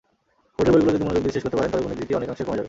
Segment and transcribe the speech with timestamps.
[0.55, 2.59] বোর্ডের বইগুলো যদি মনোযোগ দিয়ে শেষ করতে পারেন, তবে গণিত-ভীতি অনেকাংশেই কমে যাবে।